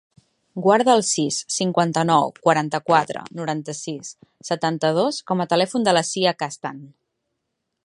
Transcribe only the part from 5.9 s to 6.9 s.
la Sia Castan.